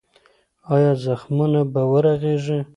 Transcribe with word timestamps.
ایا 0.73 0.91
زخمونه 1.05 1.61
به 1.73 1.81
ورغېږي؟ 1.91 2.59